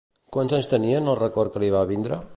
Quants 0.37 0.55
anys 0.59 0.69
tenia 0.71 1.03
en 1.03 1.11
el 1.13 1.19
record 1.21 1.55
que 1.57 1.63
li 1.65 1.73
va 1.77 1.89
vindre? 1.97 2.23